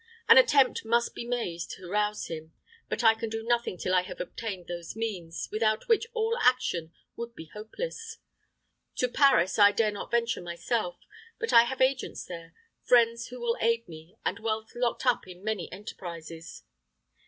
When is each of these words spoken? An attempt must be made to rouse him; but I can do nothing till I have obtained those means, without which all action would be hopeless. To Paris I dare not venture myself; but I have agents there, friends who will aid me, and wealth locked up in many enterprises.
An 0.27 0.39
attempt 0.39 0.83
must 0.83 1.13
be 1.13 1.27
made 1.27 1.59
to 1.73 1.87
rouse 1.87 2.25
him; 2.25 2.53
but 2.89 3.03
I 3.03 3.13
can 3.13 3.29
do 3.29 3.43
nothing 3.43 3.77
till 3.77 3.93
I 3.93 4.01
have 4.01 4.19
obtained 4.19 4.65
those 4.65 4.95
means, 4.95 5.47
without 5.51 5.87
which 5.87 6.07
all 6.13 6.35
action 6.41 6.91
would 7.15 7.35
be 7.35 7.51
hopeless. 7.53 8.17
To 8.95 9.07
Paris 9.07 9.59
I 9.59 9.71
dare 9.71 9.91
not 9.91 10.09
venture 10.09 10.41
myself; 10.41 10.97
but 11.37 11.53
I 11.53 11.65
have 11.65 11.81
agents 11.81 12.25
there, 12.25 12.55
friends 12.83 13.27
who 13.27 13.39
will 13.39 13.59
aid 13.61 13.87
me, 13.87 14.15
and 14.25 14.39
wealth 14.39 14.71
locked 14.73 15.05
up 15.05 15.27
in 15.27 15.43
many 15.43 15.71
enterprises. 15.71 16.63